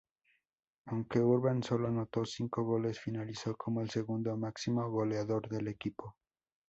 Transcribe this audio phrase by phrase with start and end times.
[0.87, 6.15] Aunque Urban sólo anotó cinco goles, finalizó como el segundo máximo goleador del equipo.